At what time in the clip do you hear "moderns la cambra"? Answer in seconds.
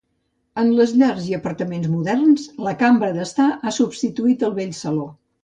1.97-3.11